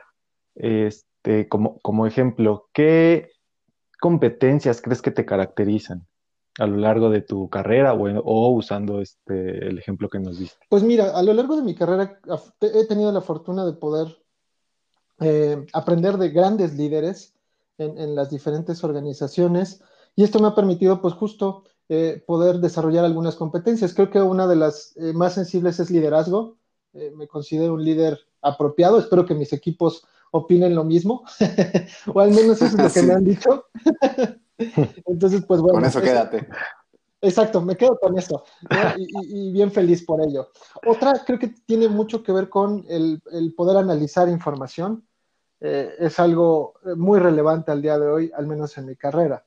este, 0.56 1.48
como, 1.48 1.80
como 1.80 2.06
ejemplo, 2.06 2.70
¿qué 2.74 3.32
competencias 4.00 4.82
crees 4.82 5.02
que 5.02 5.12
te 5.12 5.26
caracterizan? 5.26 6.06
a 6.58 6.68
lo 6.68 6.76
largo 6.76 7.10
de 7.10 7.22
tu 7.22 7.50
carrera 7.50 7.94
o, 7.94 8.50
usando 8.50 9.00
este, 9.00 9.66
el 9.66 9.78
ejemplo 9.78 10.10
que 10.10 10.20
nos 10.20 10.40
diste? 10.40 10.58
Pues 10.68 10.84
mira, 10.84 11.18
a 11.18 11.24
lo 11.24 11.32
largo 11.32 11.56
de 11.56 11.62
mi 11.62 11.74
carrera 11.74 12.20
he 12.60 12.86
tenido 12.86 13.14
la 13.14 13.22
fortuna 13.22 13.66
de 13.66 13.72
poder 13.72 14.22
eh, 15.22 15.66
aprender 15.72 16.18
de 16.18 16.32
grandes 16.32 16.74
líderes 16.74 17.34
en, 17.78 17.98
en, 17.98 18.14
las 18.14 18.30
diferentes 18.30 18.84
organizaciones 18.84 19.82
y 20.18 20.24
esto 20.24 20.40
me 20.40 20.50
ha 20.50 20.56
permitido 20.56 21.02
pues 21.02 21.14
justo 21.14 21.64
eh, 21.92 22.24
poder 22.28 22.60
desarrollar 22.60 23.04
algunas 23.04 23.36
competencias. 23.36 23.96
Creo 23.96 24.12
que 24.12 24.22
una 24.22 24.46
de 24.46 24.56
las 24.56 24.96
eh, 24.98 25.12
más 25.14 25.34
sensibles 25.34 25.80
es 25.80 25.90
liderazgo. 25.90 26.59
Eh, 26.94 27.12
me 27.16 27.28
considero 27.28 27.74
un 27.74 27.84
líder 27.84 28.20
apropiado. 28.42 29.00
Espero 29.00 29.26
que 29.26 29.36
mis 29.36 29.54
equipos 29.54 30.06
opinen 30.32 30.76
lo 30.76 30.84
mismo, 30.84 31.24
o 32.14 32.20
al 32.20 32.30
menos 32.32 32.62
eso 32.62 32.66
es 32.66 32.74
lo 32.74 32.84
que 32.84 32.90
sí. 33.02 33.06
me 33.06 33.14
han 33.14 33.24
dicho. 33.24 33.66
Entonces, 35.06 35.44
pues 35.46 35.62
bueno. 35.62 35.76
Con 35.76 35.86
eso 35.86 36.02
quédate. 36.02 36.48
Exacto, 37.22 37.62
me 37.62 37.76
quedo 37.76 37.98
con 38.00 38.18
eso 38.18 38.46
¿no? 38.70 38.78
y, 38.98 39.50
y, 39.50 39.52
bien 39.52 39.72
feliz 39.72 40.06
por 40.06 40.22
ello. 40.22 40.52
Otra 40.88 41.22
creo 41.26 41.38
que 41.38 41.50
tiene 41.66 41.90
mucho 41.90 42.24
que 42.24 42.32
ver 42.32 42.48
con 42.48 42.86
el, 42.88 43.22
el 43.34 43.54
poder 43.54 43.76
analizar 43.76 44.30
información. 44.30 45.06
Eh, 45.60 45.96
es 46.00 46.18
algo 46.18 46.76
muy 46.96 47.20
relevante 47.20 47.74
al 47.74 47.82
día 47.82 48.00
de 48.00 48.08
hoy, 48.08 48.32
al 48.34 48.48
menos 48.48 48.78
en 48.78 48.86
mi 48.86 48.96
carrera. 48.96 49.44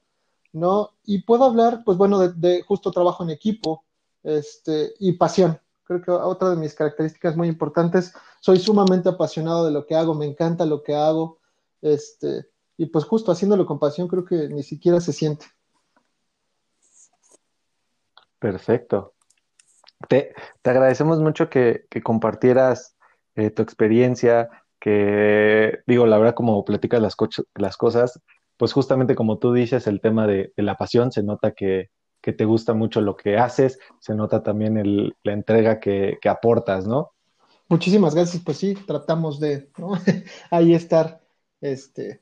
¿no? 0.53 0.91
Y 1.05 1.23
puedo 1.23 1.45
hablar, 1.45 1.83
pues 1.85 1.97
bueno, 1.97 2.19
de, 2.19 2.33
de, 2.35 2.63
justo 2.63 2.91
trabajo 2.91 3.25
en 3.25 3.31
equipo 3.31 3.85
este, 4.23 4.93
y 4.99 5.13
pasión. 5.13 5.59
Creo 6.01 6.19
que 6.19 6.25
otra 6.25 6.51
de 6.51 6.57
mis 6.57 6.75
características 6.75 7.37
muy 7.37 7.49
importantes, 7.49 8.15
soy 8.41 8.59
sumamente 8.59 9.09
apasionado 9.09 9.67
de 9.67 9.73
lo 9.73 9.87
que 9.87 9.95
hago, 9.95 10.15
me 10.15 10.27
encanta 10.27 10.65
lo 10.67 10.83
que 10.83 10.95
hago, 10.95 11.39
este, 11.81 12.47
y 12.77 12.87
pues 12.87 13.05
justo 13.05 13.33
haciéndolo 13.33 13.67
con 13.67 13.79
pasión 13.79 14.09
creo 14.09 14.25
que 14.25 14.49
ni 14.49 14.63
siquiera 14.63 15.01
se 15.01 15.13
siente. 15.13 15.47
Perfecto. 18.39 19.15
Te, 20.09 20.35
te 20.63 20.71
agradecemos 20.71 21.21
mucho 21.21 21.49
que, 21.49 21.87
que 21.89 22.03
compartieras 22.03 22.97
eh, 23.37 23.51
tu 23.51 23.63
experiencia, 23.63 24.51
que 24.81 25.79
digo, 25.87 26.07
la 26.07 26.19
verdad, 26.19 26.35
como 26.35 26.65
platicas 26.65 27.01
las, 27.01 27.17
las 27.55 27.77
cosas, 27.77 28.21
pues 28.57 28.73
justamente 28.73 29.15
como 29.15 29.39
tú 29.39 29.53
dices, 29.53 29.87
el 29.87 30.01
tema 30.01 30.27
de, 30.27 30.53
de 30.57 30.63
la 30.63 30.77
pasión, 30.77 31.13
se 31.13 31.23
nota 31.23 31.53
que, 31.53 31.91
que, 32.23 32.33
te 32.33 32.45
gusta 32.45 32.73
mucho 32.73 33.00
lo 33.00 33.17
que 33.17 33.37
haces, 33.37 33.79
se 34.00 34.14
nota 34.14 34.43
también 34.43 34.76
el, 34.76 35.17
la 35.23 35.33
entrega 35.33 35.81
que, 35.81 36.19
aportas, 36.29 36.87
¿no? 36.87 37.12
Muchísimas 37.69 38.14
gracias, 38.14 38.43
pues 38.45 38.59
sí, 38.59 38.75
tratamos 38.87 39.41
de 39.41 39.71
ahí 40.50 40.75
estar, 40.75 41.21
este, 41.61 42.21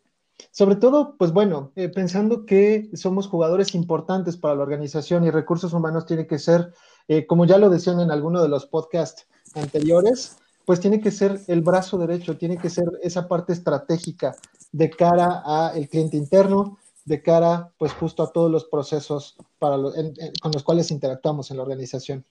sobre 0.50 0.76
todo, 0.76 1.16
pues 1.19 1.33
bueno, 1.33 1.73
eh, 1.76 1.88
pensando 1.88 2.47
que 2.47 2.90
somos 2.95 3.28
jugadores 3.28 3.75
importantes 3.75 4.37
para 4.37 4.54
la 4.54 4.62
organización 4.62 5.25
y 5.25 5.30
recursos 5.30 5.73
humanos 5.73 6.07
tiene 6.07 6.26
que 6.26 6.38
ser, 6.38 6.73
eh, 7.09 7.26
como 7.26 7.45
ya 7.45 7.59
lo 7.59 7.69
decían 7.69 8.00
en 8.00 8.11
alguno 8.11 8.42
de 8.42 8.49
los 8.49 8.66
podcasts 8.66 9.26
anteriores, 9.54 10.37
pues 10.64 10.80
tiene 10.80 11.00
que 11.00 11.11
ser 11.11 11.40
el 11.49 11.62
brazo 11.62 11.99
derecho, 11.99 12.37
tiene 12.37 12.57
que 12.57 12.71
ser 12.71 12.85
esa 13.02 13.26
parte 13.26 13.52
estratégica 13.52 14.37
de 14.73 14.90
cara 14.90 15.42
al 15.45 15.88
cliente 15.88 16.16
interno, 16.16 16.78
de 17.11 17.23
cara, 17.23 17.73
pues 17.76 17.93
justo 17.93 18.23
a 18.23 18.33
todos 18.33 18.50
los 18.50 18.64
procesos 18.64 19.37
para 19.59 19.76
lo, 19.76 19.95
en, 19.95 20.14
en, 20.17 20.33
con 20.40 20.52
los 20.52 20.62
cuales 20.62 20.90
interactuamos 20.90 21.50
en 21.50 21.59
la 21.59 21.64
organización. 21.64 22.25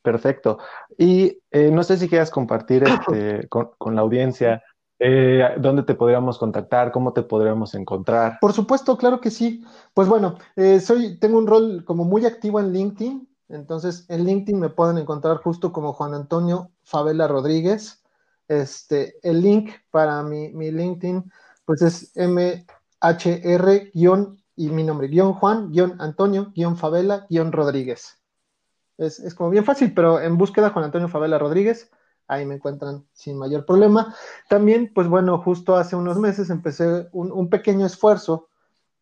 Perfecto. 0.00 0.58
Y 0.96 1.38
eh, 1.50 1.70
no 1.70 1.82
sé 1.82 1.98
si 1.98 2.08
quieras 2.08 2.30
compartir 2.30 2.84
este, 2.84 3.48
con, 3.50 3.70
con, 3.76 3.94
la 3.94 4.00
audiencia 4.00 4.62
eh, 4.98 5.54
dónde 5.58 5.82
te 5.82 5.94
podríamos 5.94 6.38
contactar, 6.38 6.92
cómo 6.92 7.12
te 7.12 7.22
podríamos 7.22 7.74
encontrar. 7.74 8.38
Por 8.40 8.52
supuesto, 8.52 8.96
claro 8.96 9.20
que 9.20 9.30
sí. 9.30 9.64
Pues 9.92 10.08
bueno, 10.08 10.36
eh, 10.56 10.78
soy, 10.78 11.18
tengo 11.18 11.38
un 11.38 11.46
rol 11.46 11.84
como 11.84 12.04
muy 12.04 12.26
activo 12.26 12.60
en 12.60 12.72
LinkedIn. 12.72 13.28
Entonces, 13.48 14.06
en 14.08 14.24
LinkedIn 14.24 14.60
me 14.60 14.68
pueden 14.68 14.98
encontrar 14.98 15.38
justo 15.38 15.72
como 15.72 15.92
Juan 15.92 16.14
Antonio 16.14 16.70
Favela 16.84 17.26
Rodríguez. 17.26 18.04
Este, 18.46 19.14
el 19.22 19.42
link 19.42 19.70
para 19.90 20.22
mi, 20.22 20.50
mi 20.50 20.70
LinkedIn, 20.70 21.30
pues 21.70 21.82
es 21.82 22.12
MHR 22.16 23.90
y 24.56 24.70
mi 24.70 24.82
nombre, 24.82 25.06
guion 25.06 25.34
Juan, 25.34 25.70
guion 25.70 26.00
Antonio, 26.00 26.50
guion 26.52 26.76
Favela, 26.76 27.28
guion 27.30 27.52
Rodríguez. 27.52 28.18
Es, 28.98 29.20
es, 29.20 29.36
como 29.36 29.50
bien 29.50 29.64
fácil, 29.64 29.94
pero 29.94 30.20
en 30.20 30.36
búsqueda 30.36 30.70
Juan 30.70 30.86
Antonio 30.86 31.06
Favela 31.06 31.38
Rodríguez, 31.38 31.88
ahí 32.26 32.44
me 32.44 32.56
encuentran 32.56 33.06
sin 33.12 33.38
mayor 33.38 33.64
problema. 33.66 34.16
También, 34.48 34.90
pues 34.92 35.06
bueno, 35.06 35.38
justo 35.38 35.76
hace 35.76 35.94
unos 35.94 36.18
meses 36.18 36.50
empecé 36.50 37.06
un, 37.12 37.30
un 37.30 37.48
pequeño 37.48 37.86
esfuerzo 37.86 38.48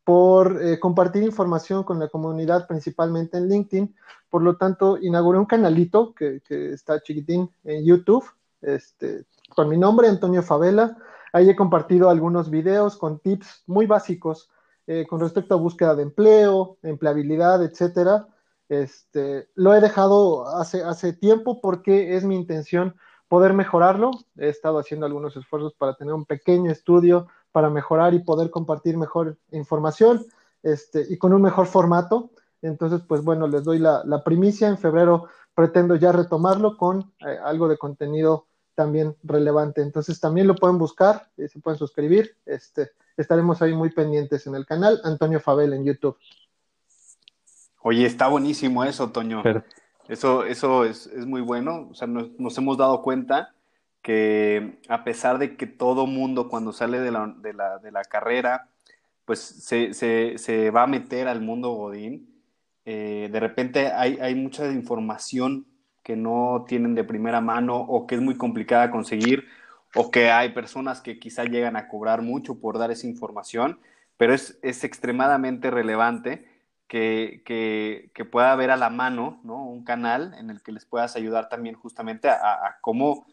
por 0.05 0.63
eh, 0.63 0.79
compartir 0.79 1.23
información 1.23 1.85
con 1.85 1.99
la 1.99 2.09
comunidad, 2.09 2.67
principalmente 2.67 3.39
en 3.39 3.49
LinkedIn. 3.49 3.97
Por 4.29 4.43
lo 4.43 4.59
tanto, 4.59 4.99
inauguré 5.01 5.39
un 5.39 5.47
canalito 5.47 6.13
que, 6.13 6.43
que 6.47 6.75
está 6.75 7.01
chiquitín 7.01 7.51
en 7.65 7.87
YouTube, 7.87 8.27
este, 8.61 9.25
con 9.55 9.71
mi 9.71 9.79
nombre, 9.79 10.07
Antonio 10.07 10.43
Favela. 10.43 10.99
Ahí 11.33 11.51
he 11.51 11.57
compartido 11.57 12.11
algunos 12.11 12.51
videos 12.51 12.97
con 12.97 13.19
tips 13.19 13.65
muy 13.67 13.87
básicos 13.87 14.51
eh, 14.87 15.07
con 15.07 15.21
respecto 15.21 15.55
a 15.55 15.59
búsqueda 15.59 15.95
de 15.95 16.03
empleo, 16.03 16.79
empleabilidad, 16.83 17.63
etcétera. 17.63 18.27
Este, 18.69 19.49
lo 19.55 19.75
he 19.75 19.81
dejado 19.81 20.49
hace, 20.49 20.83
hace 20.83 21.13
tiempo 21.13 21.61
porque 21.61 22.17
es 22.17 22.25
mi 22.25 22.37
intención 22.37 22.95
poder 23.29 23.53
mejorarlo. 23.53 24.11
He 24.37 24.49
estado 24.49 24.79
haciendo 24.79 25.07
algunos 25.07 25.37
esfuerzos 25.37 25.75
para 25.75 25.95
tener 25.95 26.15
un 26.15 26.25
pequeño 26.25 26.71
estudio 26.71 27.29
para 27.53 27.71
mejorar 27.71 28.15
y 28.15 28.21
poder 28.21 28.51
compartir 28.51 28.97
mejor 28.97 29.39
información 29.51 30.25
este, 30.63 31.07
y 31.09 31.19
con 31.19 31.33
un 31.33 31.43
mejor 31.43 31.67
formato. 31.67 32.31
Entonces, 32.63 33.03
pues 33.07 33.23
bueno, 33.23 33.47
les 33.47 33.65
doy 33.65 33.79
la, 33.79 34.23
primicia. 34.25 34.69
En 34.69 34.79
febrero 34.79 35.27
pretendo 35.55 35.97
ya 35.97 36.13
retomarlo 36.13 36.77
con 36.77 37.13
eh, 37.21 37.39
algo 37.45 37.69
de 37.69 37.79
contenido 37.79 38.47
también 38.79 39.17
relevante. 39.25 39.83
Entonces, 39.83 40.21
también 40.21 40.47
lo 40.47 40.55
pueden 40.55 40.79
buscar, 40.79 41.29
eh, 41.37 41.49
se 41.49 41.59
pueden 41.59 41.77
suscribir. 41.77 42.37
Este, 42.47 42.93
estaremos 43.17 43.61
ahí 43.61 43.75
muy 43.75 43.91
pendientes 43.91 44.47
en 44.47 44.55
el 44.55 44.65
canal 44.65 45.01
Antonio 45.03 45.41
Fabel 45.41 45.73
en 45.73 45.85
YouTube. 45.85 46.17
Oye, 47.83 48.07
está 48.07 48.29
buenísimo 48.29 48.85
eso, 48.85 49.11
Toño. 49.11 49.43
Pero... 49.43 49.65
Eso, 50.07 50.45
eso 50.45 50.85
es, 50.85 51.09
es, 51.09 51.27
muy 51.27 51.41
bueno. 51.41 51.89
O 51.91 51.95
sea, 51.95 52.07
nos, 52.07 52.31
nos, 52.39 52.57
hemos 52.57 52.79
dado 52.79 53.03
cuenta 53.03 53.53
que 54.01 54.79
a 54.89 55.03
pesar 55.03 55.39
de 55.39 55.57
que 55.57 55.67
todo 55.67 56.07
mundo 56.07 56.49
cuando 56.49 56.73
sale 56.73 57.01
de 57.01 57.11
la, 57.11 57.35
de 57.37 57.53
la, 57.55 57.79
de 57.79 57.91
la 57.91 58.05
carrera, 58.05 58.69
pues 59.25 59.41
se, 59.41 59.93
se, 59.93 60.39
se, 60.39 60.71
va 60.71 60.85
a 60.85 60.87
meter 60.87 61.27
al 61.27 61.41
mundo 61.41 61.71
Godín, 61.73 62.33
eh, 62.85 63.29
de 63.31 63.41
repente 63.41 63.89
hay, 63.89 64.19
hay 64.21 64.37
mucha 64.37 64.71
información 64.71 65.67
que 66.09 66.17
no 66.17 66.65
tienen 66.67 66.95
de 66.95 67.05
primera 67.05 67.43
mano 67.43 67.77
o 67.77 68.07
que 68.07 68.15
es 68.15 68.21
muy 68.23 68.35
complicada 68.35 68.91
conseguir 68.91 69.47
o 69.95 70.11
que 70.11 70.31
hay 70.31 70.55
personas 70.55 71.03
que 71.03 71.19
quizá 71.19 71.45
llegan 71.45 71.77
a 71.77 71.87
cobrar 71.87 72.23
mucho 72.23 72.59
por 72.61 72.79
dar 72.79 72.91
esa 72.91 73.07
información, 73.07 73.79
pero 74.17 74.33
es, 74.33 74.59
es 74.63 74.85
extremadamente 74.85 75.71
relevante 75.71 76.49
que, 76.87 77.43
que, 77.45 78.25
pueda 78.25 78.53
haber 78.53 78.71
a 78.71 78.79
la 78.79 78.89
mano 78.89 79.39
¿no? 79.45 79.63
un 79.63 79.85
canal 79.85 80.33
en 80.39 80.49
el 80.49 80.63
que 80.63 80.73
les 80.73 80.87
puedas 80.87 81.15
ayudar 81.15 81.51
también 81.51 81.75
justamente 81.75 82.31
a, 82.31 82.37
a 82.37 82.79
cómo, 82.81 83.27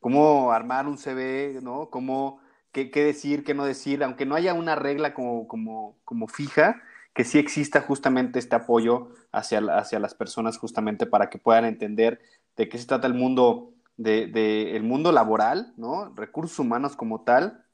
cómo 0.00 0.52
armar 0.52 0.86
un 0.86 0.96
CV, 0.96 1.60
¿no? 1.62 1.90
Cómo, 1.90 2.40
qué, 2.72 2.90
qué, 2.90 3.04
decir, 3.04 3.44
qué 3.44 3.52
no 3.52 3.66
decir, 3.66 4.02
aunque 4.02 4.24
no 4.24 4.36
haya 4.36 4.54
una 4.54 4.74
regla 4.74 5.12
como, 5.12 5.46
como, 5.46 5.98
como 6.06 6.28
fija, 6.28 6.80
que 7.14 7.24
sí 7.24 7.38
exista 7.38 7.80
justamente 7.80 8.38
este 8.38 8.56
apoyo 8.56 9.10
hacia, 9.32 9.58
hacia 9.76 9.98
las 9.98 10.14
personas 10.14 10.58
justamente 10.58 11.06
para 11.06 11.28
que 11.28 11.38
puedan 11.38 11.64
entender 11.64 12.20
de 12.56 12.68
qué 12.68 12.78
se 12.78 12.86
trata 12.86 13.06
el 13.06 13.14
mundo, 13.14 13.72
de, 13.96 14.76
el 14.76 14.82
mundo 14.82 15.12
laboral, 15.12 15.72
¿no? 15.76 16.12
Recursos 16.14 16.58
humanos 16.58 16.96
como 16.96 17.22
tal, 17.22 17.64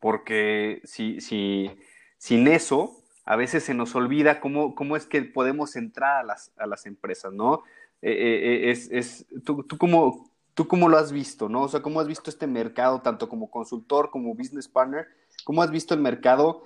porque 0.00 0.80
si, 0.84 1.20
si, 1.20 1.70
sin 2.18 2.46
eso, 2.46 3.02
a 3.24 3.36
veces 3.36 3.64
se 3.64 3.74
nos 3.74 3.94
olvida 3.94 4.40
cómo, 4.40 4.74
cómo 4.74 4.96
es 4.96 5.06
que 5.06 5.22
podemos 5.22 5.76
entrar 5.76 6.18
a 6.18 6.22
las, 6.22 6.52
a 6.56 6.66
las 6.66 6.86
empresas, 6.86 7.32
¿no? 7.32 7.62
Eh, 8.00 8.12
eh, 8.12 8.70
es, 8.70 8.88
es, 8.92 9.26
tú, 9.44 9.64
tú, 9.64 9.76
¿Tú 10.58 10.66
cómo 10.66 10.88
lo 10.88 10.98
has 10.98 11.12
visto, 11.12 11.48
no? 11.48 11.62
O 11.62 11.68
sea, 11.68 11.82
¿cómo 11.82 12.00
has 12.00 12.08
visto 12.08 12.30
este 12.30 12.48
mercado, 12.48 13.00
tanto 13.00 13.28
como 13.28 13.48
consultor, 13.48 14.10
como 14.10 14.34
business 14.34 14.66
partner? 14.66 15.06
¿Cómo 15.44 15.62
has 15.62 15.70
visto 15.70 15.94
el 15.94 16.00
mercado? 16.00 16.64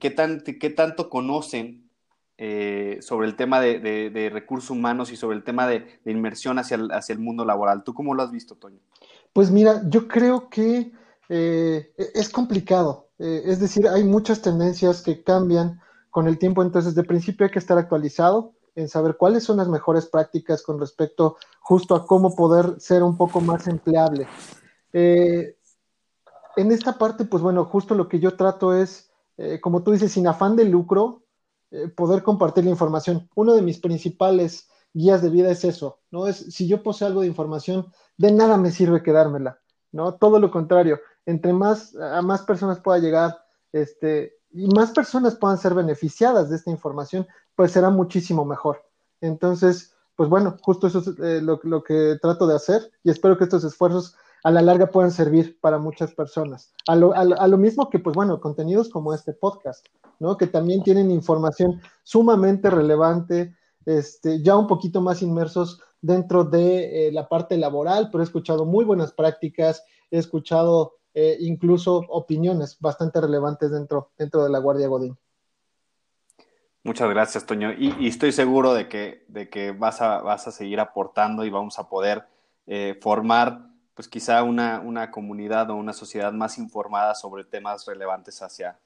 ¿Qué, 0.00 0.10
tan, 0.10 0.40
qué 0.40 0.70
tanto 0.70 1.10
conocen 1.10 1.88
eh, 2.38 2.98
sobre 3.00 3.26
el 3.26 3.36
tema 3.36 3.60
de, 3.60 4.30
recursos 4.32 4.70
humanos 4.70 5.10
y 5.10 5.16
sobre 5.16 5.36
el 5.36 5.44
tema 5.44 5.66
de, 5.66 5.86
inmersión 6.04 6.58
hacia 6.58 6.76
el, 6.76 6.90
hacia 6.92 7.14
el 7.14 7.18
mundo 7.18 7.44
laboral. 7.44 7.82
¿Tú 7.82 7.94
cómo 7.94 8.14
lo 8.14 8.22
has 8.22 8.30
visto, 8.30 8.56
Toño? 8.56 8.78
Pues 9.32 9.50
mira, 9.50 9.82
yo 9.88 10.06
creo 10.06 10.48
que 10.48 10.92
eh, 11.28 11.92
es 11.96 12.28
complicado. 12.28 13.08
Eh, 13.18 13.42
es 13.46 13.60
decir, 13.60 13.88
hay 13.88 14.04
muchas 14.04 14.42
tendencias 14.42 15.02
que 15.02 15.22
cambian 15.22 15.80
con 16.10 16.28
el 16.28 16.38
tiempo, 16.38 16.62
entonces 16.62 16.94
de 16.94 17.04
principio 17.04 17.46
hay 17.46 17.52
que 17.52 17.58
estar 17.58 17.78
actualizado 17.78 18.52
en 18.74 18.88
saber 18.88 19.16
cuáles 19.16 19.44
son 19.44 19.56
las 19.56 19.68
mejores 19.68 20.06
prácticas 20.06 20.62
con 20.62 20.78
respecto 20.78 21.36
justo 21.60 21.94
a 21.94 22.06
cómo 22.06 22.36
poder 22.36 22.78
ser 22.78 23.02
un 23.02 23.16
poco 23.16 23.40
más 23.40 23.66
empleable. 23.66 24.26
Eh, 24.92 25.56
en 26.56 26.72
esta 26.72 26.98
parte, 26.98 27.24
pues 27.24 27.42
bueno, 27.42 27.64
justo 27.64 27.94
lo 27.94 28.08
que 28.08 28.20
yo 28.20 28.36
trato 28.36 28.74
es, 28.74 29.10
como 29.60 29.82
tú 29.82 29.92
dices, 29.92 30.12
sin 30.12 30.26
afán 30.26 30.56
de 30.56 30.64
lucro, 30.64 31.22
poder 31.94 32.22
compartir 32.22 32.64
la 32.64 32.70
información. 32.70 33.28
Uno 33.34 33.54
de 33.54 33.62
mis 33.62 33.78
principales 33.78 34.68
guías 34.94 35.20
de 35.20 35.28
vida 35.28 35.50
es 35.50 35.64
eso, 35.64 36.00
¿no? 36.10 36.26
Es 36.26 36.36
si 36.36 36.66
yo 36.66 36.82
poseo 36.82 37.08
algo 37.08 37.20
de 37.20 37.26
información, 37.26 37.92
de 38.16 38.32
nada 38.32 38.56
me 38.56 38.70
sirve 38.70 39.02
quedármela, 39.02 39.60
¿no? 39.92 40.14
Todo 40.14 40.40
lo 40.40 40.50
contrario, 40.50 41.00
entre 41.26 41.52
más 41.52 41.94
a 41.96 42.22
más 42.22 42.42
personas 42.42 42.80
pueda 42.80 42.98
llegar, 42.98 43.38
este, 43.72 44.38
y 44.50 44.66
más 44.68 44.92
personas 44.92 45.36
puedan 45.36 45.58
ser 45.58 45.74
beneficiadas 45.74 46.48
de 46.48 46.56
esta 46.56 46.70
información, 46.70 47.26
pues 47.54 47.72
será 47.72 47.90
muchísimo 47.90 48.46
mejor. 48.46 48.84
Entonces, 49.20 49.94
pues 50.14 50.30
bueno, 50.30 50.56
justo 50.62 50.86
eso 50.86 51.00
es 51.00 51.08
eh, 51.18 51.42
lo, 51.42 51.82
que 51.82 52.16
trato 52.22 52.46
de 52.46 52.56
hacer 52.56 52.90
y 53.04 53.10
espero 53.10 53.36
que 53.36 53.44
estos 53.44 53.64
esfuerzos 53.64 54.14
a 54.42 54.50
la 54.50 54.62
larga 54.62 54.86
puedan 54.86 55.10
servir 55.10 55.58
para 55.60 55.78
muchas 55.78 56.12
personas. 56.12 56.72
A 56.86 56.96
lo, 56.96 57.14
a 57.14 57.24
lo, 57.24 57.58
mismo 57.58 57.90
que, 57.90 57.98
pues 57.98 58.14
bueno, 58.14 58.40
contenidos 58.40 58.88
como 58.88 59.12
este 59.12 59.32
podcast, 59.32 59.86
¿no? 60.18 60.36
Que 60.36 60.46
también 60.46 60.82
tienen 60.82 61.10
información 61.10 61.80
sumamente 62.02 62.70
relevante, 62.70 63.54
este, 63.84 64.42
ya 64.42 64.56
un 64.56 64.66
poquito 64.66 65.00
más 65.00 65.22
inmersos 65.22 65.80
dentro 66.00 66.44
de 66.44 67.08
eh, 67.08 67.12
la 67.12 67.28
parte 67.28 67.56
laboral, 67.56 68.10
pero 68.10 68.22
he 68.22 68.24
escuchado 68.24 68.64
muy 68.64 68.84
buenas 68.84 69.12
prácticas, 69.12 69.84
he 70.10 70.18
escuchado 70.18 70.94
eh, 71.14 71.36
incluso 71.40 72.04
opiniones 72.08 72.78
bastante 72.78 73.20
relevantes 73.20 73.70
dentro, 73.70 74.10
dentro 74.18 74.44
de 74.44 74.50
la 74.50 74.58
Guardia 74.58 74.88
Godín. 74.88 75.16
Muchas 76.86 77.10
gracias, 77.10 77.46
Toño. 77.46 77.72
Y, 77.72 78.06
estoy 78.06 78.30
seguro 78.30 78.72
de 78.72 78.88
que, 78.88 79.24
de 79.26 79.48
que 79.48 79.72
vas, 79.72 80.00
a, 80.00 80.20
vas 80.20 80.46
a 80.46 80.52
seguir 80.52 80.78
aportando 80.78 81.44
y 81.44 81.50
vamos 81.50 81.80
a 81.80 81.88
poder 81.88 82.28
eh, 82.66 82.96
formar, 83.00 83.70
pues 83.96 84.06
quizá 84.06 84.44
una, 84.44 84.78
una, 84.78 85.10
comunidad 85.10 85.70
o 85.70 85.74
una 85.74 85.92
sociedad 85.92 86.32
más 86.32 86.58
informada 86.58 87.16
sobre 87.16 87.42
temas 87.42 87.84
relevantes 87.86 88.42
hacia, 88.42 88.78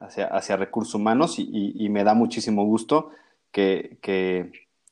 hacia, 0.00 0.26
hacia 0.26 0.56
recursos 0.58 0.94
humanos 0.94 1.36
y 1.38 1.88
me 1.88 2.04
da 2.04 2.12
muchísimo 2.12 2.64
gusto 2.64 3.12
que, 3.50 3.98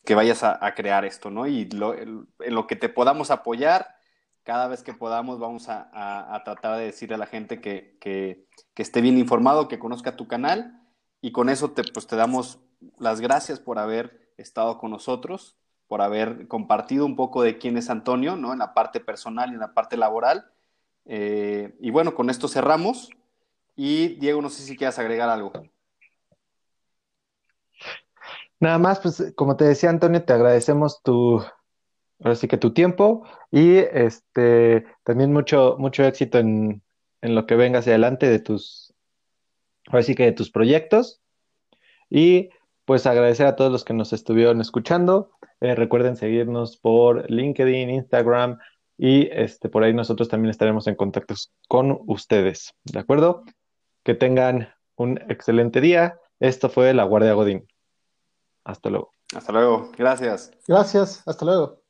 que, 0.04 0.14
vayas 0.14 0.42
a, 0.42 0.75
crear 0.75 1.04
esto, 1.04 1.30
¿no? 1.30 1.46
Y 1.46 1.66
lo, 1.66 1.94
en 1.94 2.26
lo 2.38 2.66
que 2.66 2.76
te 2.76 2.88
podamos 2.88 3.30
apoyar, 3.30 3.96
cada 4.44 4.68
vez 4.68 4.82
que 4.82 4.94
podamos 4.94 5.38
vamos 5.38 5.68
a, 5.68 5.88
a 6.35 6.44
tratar 6.44 6.78
de 6.78 6.87
decirle 6.87 7.16
a 7.16 7.18
la 7.18 7.26
gente 7.26 7.61
que, 7.61 7.96
que, 8.00 8.46
esté 8.76 9.00
bien 9.00 9.18
informado, 9.18 9.68
que 9.68 9.78
conozca 9.78 10.16
tu 10.16 10.28
canal 10.28 10.80
y 11.20 11.32
con 11.32 11.49
eso 11.49 11.73
te, 11.73 11.82
pues, 11.82 12.06
te 12.06 12.16
damos 12.16 12.61
las 12.99 13.20
gracias 13.20 13.58
por 13.58 13.78
haber 13.78 14.30
estado 14.37 14.78
con 14.78 14.90
nosotros, 14.90 15.56
por 15.88 16.02
haber 16.02 16.49
compartido 16.49 17.07
un 17.07 17.16
poco 17.16 17.43
de 17.43 17.59
quién 17.59 17.76
es 17.76 17.90
Antonio, 17.90 18.37
¿no? 18.37 18.52
En 18.52 18.59
la 18.59 18.75
parte 18.75 19.00
personal 19.00 19.50
y 19.50 19.55
en 19.55 19.61
la 19.61 19.75
parte 19.75 19.97
laboral. 19.97 20.50
Eh, 21.05 21.76
y 21.81 21.90
bueno, 21.90 22.14
con 22.14 22.31
esto 22.31 22.49
cerramos. 22.49 23.11
Y 23.76 24.16
Diego, 24.16 24.43
no 24.43 24.50
sé 24.50 24.62
si 24.62 24.76
quieras 24.76 24.99
agregar 24.99 25.28
algo. 25.28 25.52
Nada 28.59 28.78
más, 28.78 29.00
pues 29.00 29.33
como 29.37 29.57
te 29.57 29.64
decía 29.64 29.90
Antonio, 29.90 30.25
te 30.25 30.33
agradecemos 30.33 31.02
tu, 31.02 31.45
ahora 32.21 32.35
sí 32.35 32.49
que 32.49 32.57
tu 32.57 32.73
tiempo 32.73 33.26
y 33.50 33.76
este 33.76 34.87
también 35.05 35.33
mucho, 35.33 35.76
mucho 35.78 36.05
éxito 36.05 36.38
en, 36.38 36.83
en 37.21 37.35
lo 37.35 37.47
que 37.47 37.55
venga 37.55 37.81
hacia 37.81 37.93
adelante 37.93 38.28
de 38.28 38.38
tus, 38.38 38.95
ahora 39.88 40.02
sí 40.02 40.14
que 40.14 40.25
de 40.25 40.33
tus 40.33 40.50
proyectos. 40.50 41.20
Y 42.09 42.51
pues 42.87 43.05
agradecer 43.07 43.46
a 43.46 43.57
todos 43.57 43.70
los 43.70 43.85
que 43.85 43.92
nos 43.92 44.12
estuvieron 44.12 44.61
escuchando. 44.61 45.31
Eh, 45.66 45.74
recuerden 45.74 46.14
seguirnos 46.14 46.76
por 46.76 47.29
LinkedIn, 47.29 47.90
Instagram 47.90 48.57
y 48.96 49.29
este, 49.33 49.68
por 49.68 49.83
ahí 49.83 49.92
nosotros 49.92 50.29
también 50.29 50.50
estaremos 50.50 50.87
en 50.87 50.94
contacto 50.94 51.35
con 51.66 51.98
ustedes. 52.07 52.72
¿De 52.85 53.00
acuerdo? 53.00 53.42
Que 54.05 54.14
tengan 54.14 54.68
un 54.94 55.18
excelente 55.29 55.81
día. 55.81 56.20
Esto 56.38 56.68
fue 56.68 56.94
La 56.94 57.02
Guardia 57.02 57.33
Godín. 57.33 57.66
Hasta 58.62 58.90
luego. 58.90 59.11
Hasta 59.35 59.50
luego. 59.50 59.90
Gracias. 59.98 60.52
Gracias. 60.68 61.26
Hasta 61.26 61.44
luego. 61.44 61.86